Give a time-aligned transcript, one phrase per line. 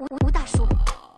[0.00, 0.66] 吴吴大叔，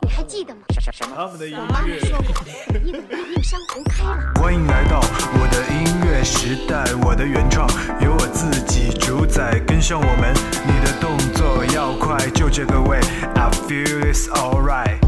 [0.00, 0.62] 你还记得吗？
[0.74, 1.14] 什什什么？
[1.14, 2.00] 他们的音我妈乐。
[2.00, 2.34] 说过，
[2.82, 4.32] 你稳定令山红开了。
[4.42, 7.64] 欢迎来到我的音乐时代，我的原创
[8.00, 10.34] 由我自己主宰，跟上我们，
[10.66, 12.98] 你的动作要快，就这个味
[13.36, 14.98] ，I feel it's alright。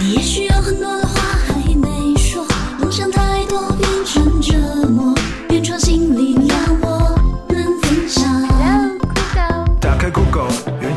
[0.00, 2.46] 你也许有很多的话还没说，
[2.78, 4.56] 梦想太多变成折
[4.88, 5.14] 磨，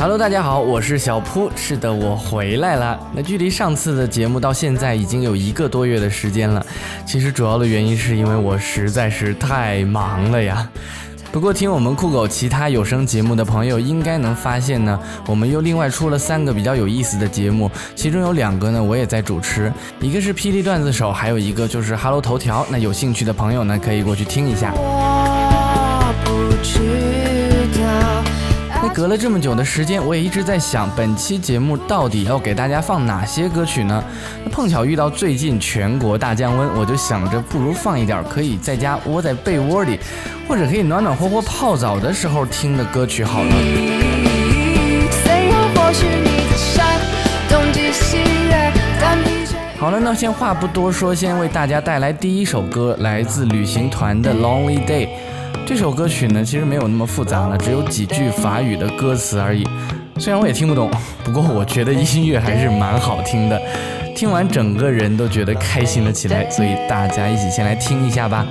[0.00, 1.50] Hello，大家好，我是小扑。
[1.56, 2.96] 是的，我回来了。
[3.12, 6.64] 那距离上次的节目到现在已经有一个多月的时间了。
[7.04, 10.70] 其实主要的原因是因为我实在是太忙了呀。
[11.32, 22.64] 不过听我们酷狗其他有声节目的朋友应该能发现呢，我们又另外出了三个比较有意思的节目，其中有两个呢我也在主持，一个是霹雳段子手，还有一个就是 Hello 头条。
[22.70, 24.72] 那有兴趣的朋友呢可以过去听一下。
[24.76, 26.97] 我不知道。
[28.88, 34.02] 隔了这么久的时间，我也一直在想，本期节目到底要给大家放哪些歌曲呢？
[34.44, 40.00] 那碰巧遇到最近全国大降温，我就想着不如放一点可以在家窝在被窝里，
[40.48, 43.50] 或者可以暖暖和和泡澡的时候听的歌曲好了。
[49.78, 55.06] 好了，那先话不多说，先为大家带来第一首歌，来自旅行团的《Lonely Day》。
[55.68, 59.68] 这首歌曲呢，其实没有那么复杂了，只有几句法语的歌词而已。
[60.16, 60.90] 虽然我也听不懂，
[61.22, 63.60] 不过我觉得音乐还是蛮好听的，
[64.16, 66.48] 听完整个人都觉得开心了起来。
[66.48, 68.46] 所以大家一起先来听一下吧。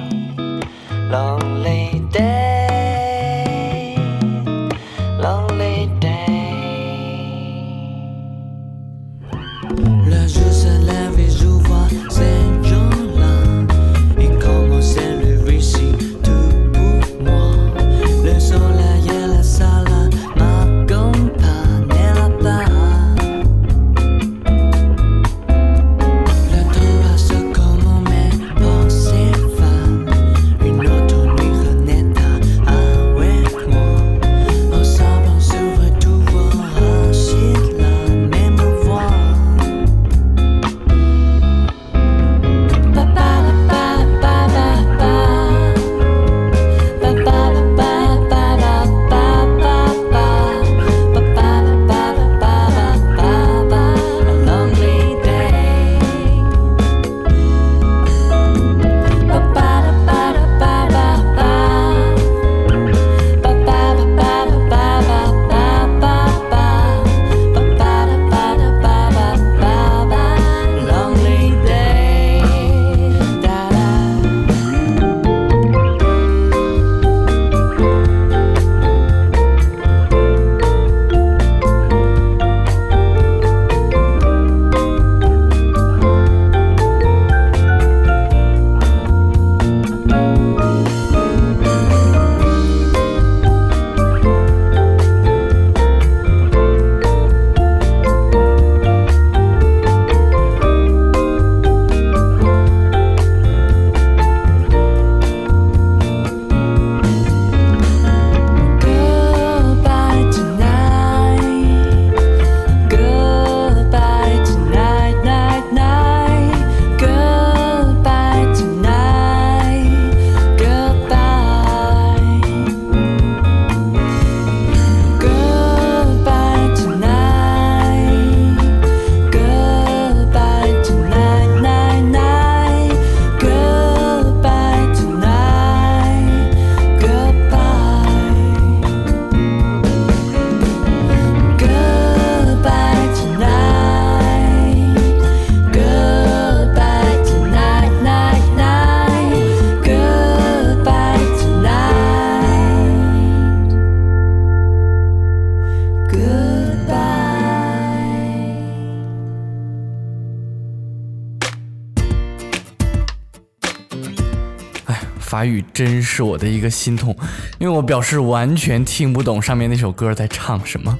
[165.37, 167.15] 法语真是我的一个心痛，
[167.59, 170.97] 因为我表示完全听不懂上面那首歌在唱什么。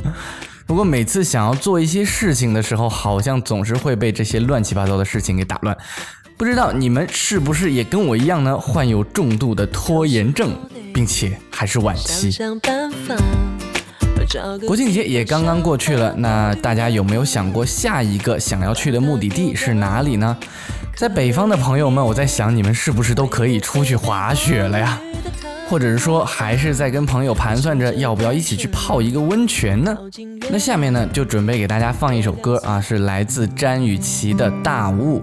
[0.68, 5.76] 不过每次想要做一些事情的时候，好像总是会被这些乱七八糟的事情给打乱。
[6.38, 10.52] 不知道你们是不是也跟我一样呢，患有重度的拖延症，
[10.94, 12.30] 并且还是晚期。
[14.68, 20.38] 国庆节也刚刚过去了，那大家有没有想过下一个想要去的目的地是哪里呢？
[20.98, 25.00] 在北方的朋友们，我在想你们是不是都可以出去滑雪了呀？
[25.70, 29.96] 或者是说，还是在跟朋友盘算着要不要一起去泡一个温泉呢？
[30.50, 35.22] 那下面呢，就准备给大家放一首歌啊，是来自詹雨绮的《大雾》。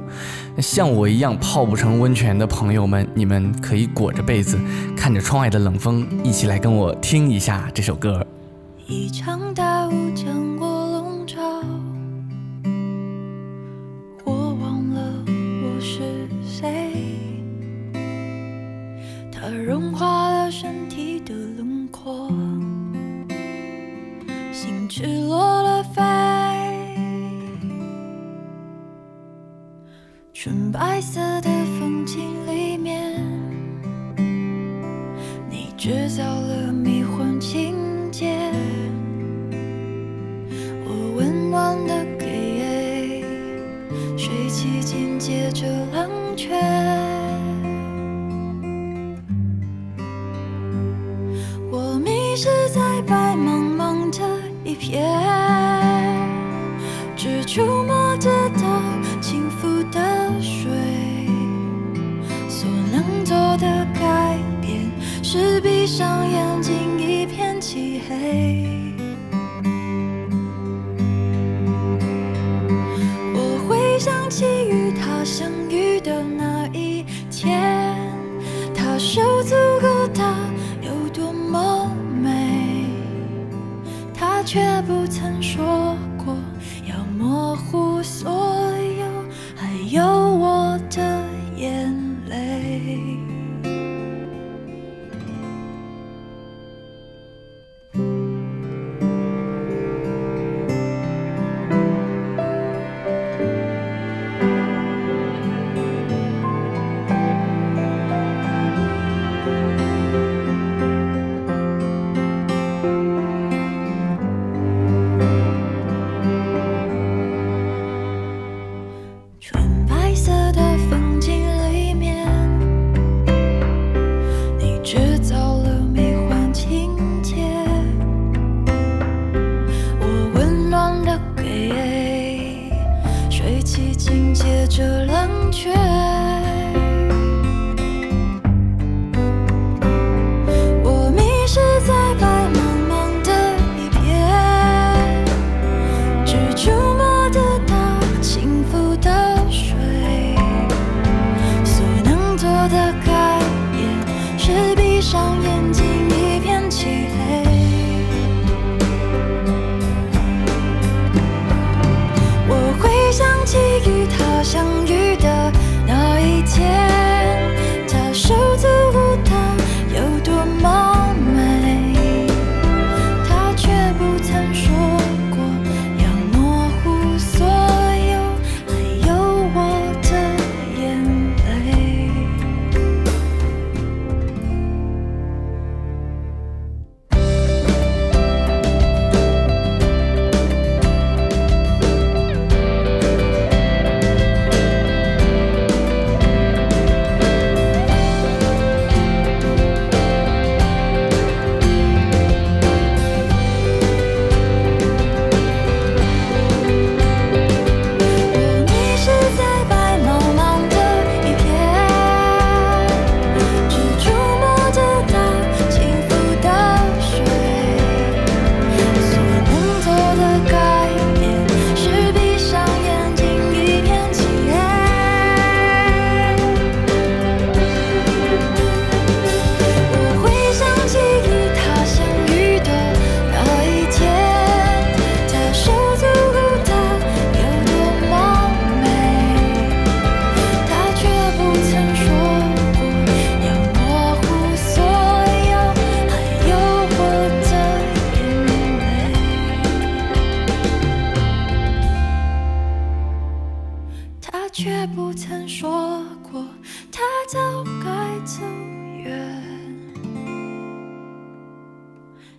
[0.63, 4.57] 像我一样泡不成温泉的朋友们，你们可以裹着被子，
[4.97, 8.25] 看着窗外的冷风，一起来跟我听一下这首歌。
[8.87, 10.04] 一场大雾
[30.45, 31.49] 纯白色的
[31.81, 33.19] 风景里面，
[35.49, 37.75] 你制造了迷幻情
[38.13, 38.53] 节。
[40.85, 43.25] 我温暖的给，
[44.19, 46.55] 水汽紧接着冷却。
[51.73, 54.23] 我迷失在白茫茫的
[54.63, 55.11] 一片，
[57.17, 58.31] 只触摸得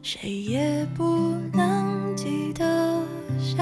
[0.05, 3.01] 谁也不能记得
[3.39, 3.57] 谁。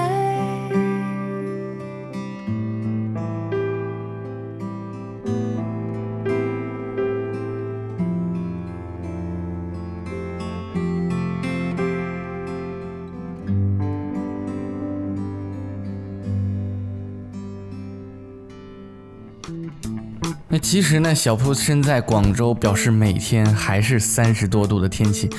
[20.48, 25.30] 那其实呢小铺身在广州表示每天还是三十多度的天气。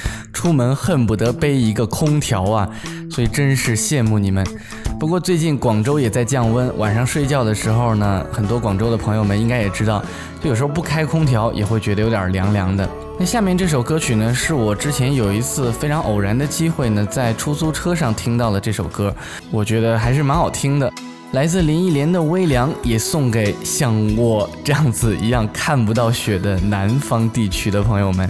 [0.45, 2.69] 出门恨不得背一个空调啊，
[3.09, 4.45] 所以真是羡慕你们。
[4.99, 10.05] 不过最近广州也在降温，晚上睡觉的时候呢，很多广州的朋友们应该也知道，
[10.39, 12.87] 就有时候不开空调也会觉得有点凉凉的。
[13.17, 19.11] 那下面这首歌曲呢，是我之前有一次非常偶然的机会呢，在出租车上听到了这首歌，
[19.49, 20.93] 我觉得还是蛮好听的。
[21.31, 28.29] 来自林忆莲的《微凉》，也送给像我这样子一样看不到雪的南方地区的朋友们。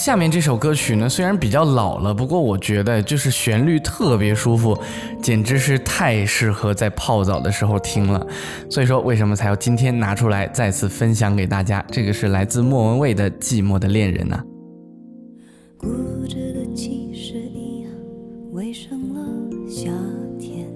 [0.00, 4.74] 下面这首歌曲呢，虽然比较老了，不过我觉得就是旋律特别舒服，
[5.20, 8.26] 简直是太适合在泡澡的时候听了。
[8.70, 11.84] 所以说，为什么才要今天拿出来再次分享给大家？
[11.92, 14.42] 这个是来自莫文蔚的《寂寞的恋人》呢。
[15.76, 15.86] 固
[16.26, 17.92] 执的其实一样，
[18.52, 19.20] 围上了
[19.68, 19.90] 夏
[20.38, 20.66] 天。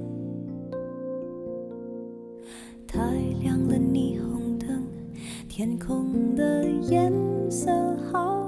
[2.86, 2.98] 太
[3.42, 4.86] 亮了霓虹灯，
[5.48, 7.10] 天空的颜
[7.50, 7.70] 色
[8.12, 8.43] 好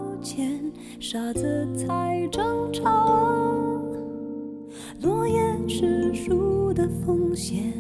[0.98, 2.82] 傻子才争吵。
[5.02, 7.72] 落叶是树的风险，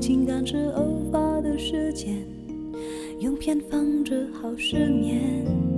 [0.00, 2.16] 情感是偶发的事件，
[3.20, 5.71] 用偏方治好失眠。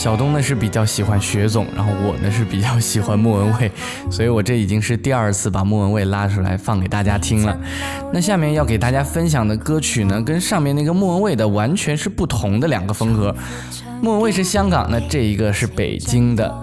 [0.00, 3.70] 小东呢是比较喜欢雪总，然后我呢是比较喜欢莫文蔚，
[4.10, 7.54] 所以我这已经是第二次把莫文蔚拉出来放给大家听了。
[8.10, 13.36] 那下面要给大家分享的歌曲呢，跟上面那个莫文蔚的完全是不同的两个风格。
[14.00, 16.62] 莫文蔚是香港那，这一个是北京的。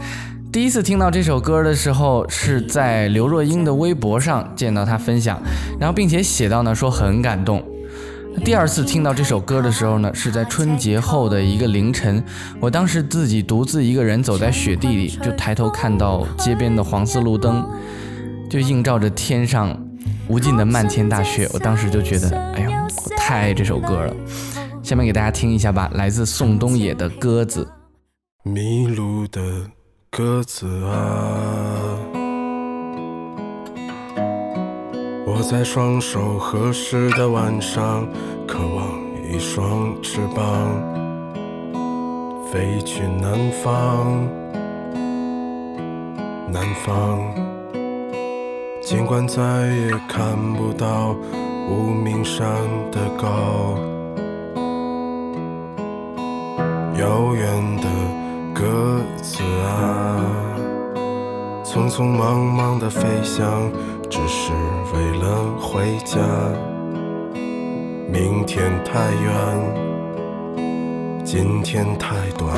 [0.52, 5.40] 第一次听到这首歌的时候，是在刘若英的微博上见到她分享，
[5.80, 7.64] 然后并且写到呢说很感动。
[8.44, 12.24] 第二次听到这首歌的时候呢，是在春节后的一个凌晨，
[12.60, 17.68] 我当时自己独自一个人走在雪地里，就抬头看到街边的黄色路灯，
[18.50, 19.78] 就映照着天上
[20.30, 24.16] 无尽的漫天大雪，我当时就觉得，哎呀，我太爱这首歌了。
[24.82, 27.68] 下面给大家听一下吧，来自宋冬野的《鸽子》。
[28.50, 29.42] 迷路的
[30.10, 31.97] 鸽子啊，
[35.30, 38.08] 我在双手合十的晚上，
[38.48, 38.98] 渴望
[39.30, 40.72] 一双翅膀，
[42.50, 44.26] 飞去南方，
[46.50, 47.20] 南方。
[48.82, 51.14] 尽管再也看不到
[51.70, 52.48] 无名山
[52.90, 53.78] 的高。
[56.98, 57.90] 遥远的
[58.56, 60.24] 鸽子啊，
[61.66, 63.70] 匆匆忙忙的飞向
[64.10, 64.52] 只是
[64.94, 65.26] 为了
[65.60, 66.18] 回家。
[68.10, 69.34] 明天太远，
[71.24, 72.56] 今天太短。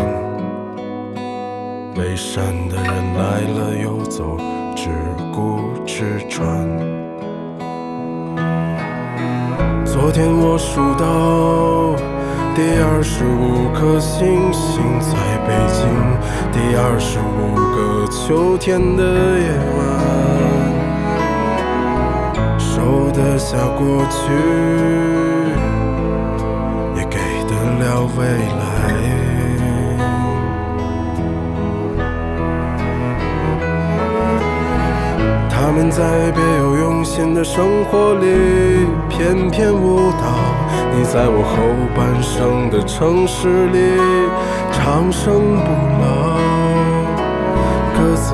[1.96, 2.86] 背山的人
[3.16, 4.38] 来了又走，
[4.76, 4.90] 只
[5.34, 6.68] 顾吃穿。
[9.86, 11.96] 昨天我数到
[12.56, 15.82] 第二十五颗星星在北京，
[16.54, 19.04] 第二十五个秋天的
[19.40, 19.78] 夜晚，
[23.20, 24.32] 得下过去，
[26.96, 27.18] 也给
[27.50, 28.24] 得了未
[28.58, 28.64] 来。
[35.50, 40.24] 他们在别有用心的生活里翩翩舞蹈，
[40.96, 41.58] 你在我后
[41.94, 44.00] 半生的城市里
[44.72, 45.68] 长生不
[46.02, 46.08] 老。
[47.94, 48.34] 鸽子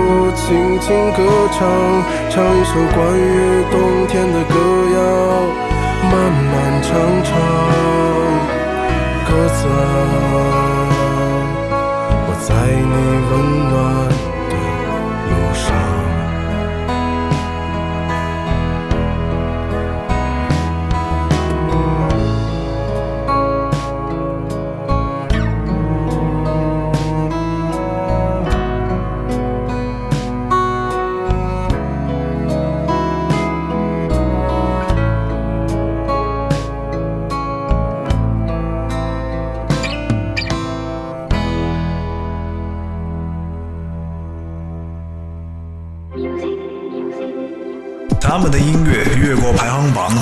[0.51, 1.59] 轻轻歌唱，
[2.29, 4.53] 唱一首关于冬天的歌
[4.93, 4.99] 谣，
[6.11, 6.13] 漫
[6.51, 6.91] 漫长
[7.23, 7.29] 长。
[9.29, 9.79] 鸽子啊，
[12.27, 12.93] 我在你
[13.31, 13.33] 温
[13.69, 14.10] 暖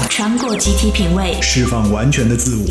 [0.09, 2.67] 穿过集体品味，释放完全的自我。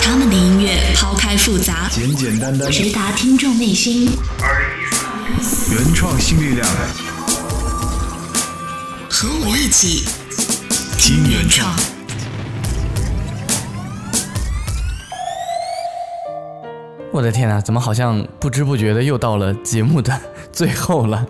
[0.00, 4.16] 他们的音乐抛开复杂，简简单单，直达听众内心。
[5.72, 6.66] 原创新力量，
[9.10, 10.04] 和我一起
[10.98, 11.74] 听原创。
[17.12, 20.18] 我的天呐，怎么好像不知不觉的又到了节目的
[20.52, 21.26] 最后了？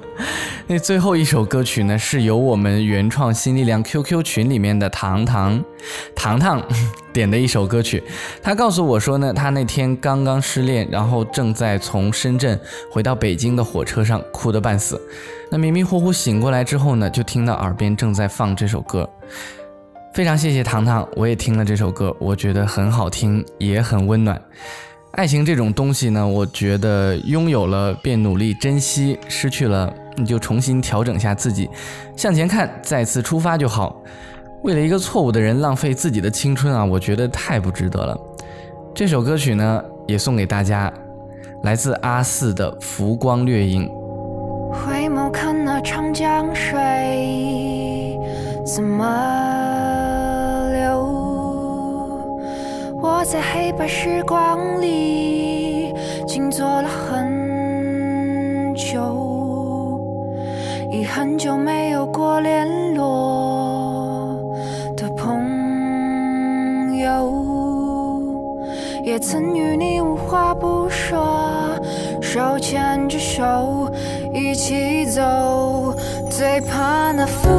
[0.66, 5.62] 那最后一首歌曲呢，是由我们原创新力量 QQ 群里面的糖糖
[6.16, 6.62] 糖糖
[7.12, 8.02] 点的一首歌曲。
[8.42, 12.58] 他告诉我说呢，他那天刚刚失恋，然后正在从深圳
[12.90, 14.98] 回到北京的火车上哭得半死。
[15.50, 19.08] 那迷迷糊糊醒过来之后呢，就听到耳边正在放这首歌。
[20.14, 24.40] 非常谢谢糖糖，我也听了这首歌，我觉得很好听，也很温暖。
[25.12, 31.68] 爱情这种东西呢，我觉得拥有了便努力珍惜，失去了你就重新调整下自己，
[32.16, 33.96] 向前看，再次出发就好。
[34.62, 38.18] 为了一个错误的人浪费自己的青春啊，我觉得太不值得了。
[38.94, 40.92] 这首歌曲呢，也送给大家，
[41.64, 43.88] 来自阿四的《浮光掠影》。
[44.72, 48.18] 回眸看那长江水
[48.64, 49.04] 怎么
[50.72, 51.00] 流，
[53.00, 55.23] 我在黑白时光里
[61.44, 64.34] 久没有过联络
[64.96, 68.22] 的朋友，
[69.04, 71.78] 也曾与你无话不说，
[72.22, 73.92] 手牵着手
[74.32, 75.94] 一起走，
[76.30, 77.52] 最怕那风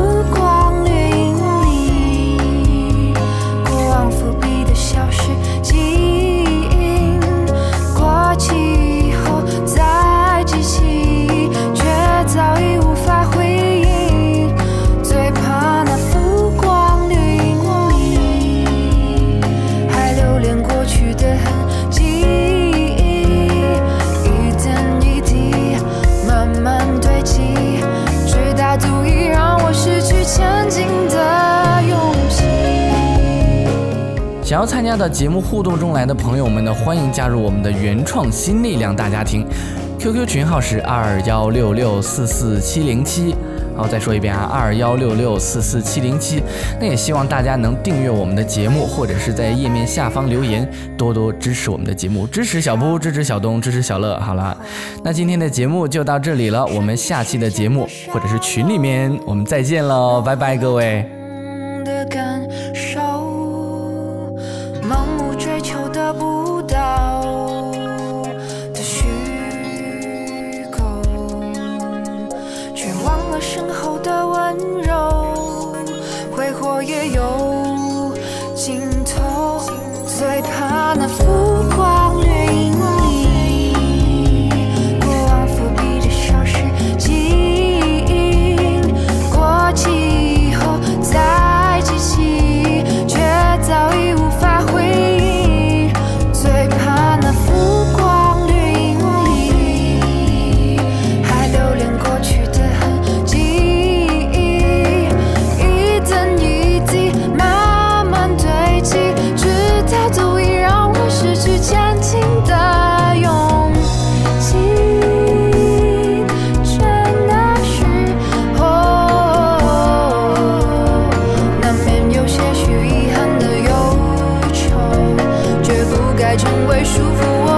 [34.65, 39.45] 参加到节目互动中来的朋友们呢，欢迎加入我们的原创新力量大家庭
[39.99, 43.35] ，QQ 群号是二幺六六四四七零七。
[43.77, 46.41] 好，再说一遍啊，二幺六六四四七零七。
[46.79, 50.65] 那也希望大家能订阅我们的节目，或者是在页面下方留言，
[50.97, 54.17] 多多支持我们的节目，支持小布，支持小东，支持小乐。
[54.19, 54.57] 好了，
[55.03, 61.05] 那今天的节目就到这里了，我们下期的节目或者是群里面我们再见喽，拜拜各位。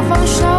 [0.09, 0.56] 放手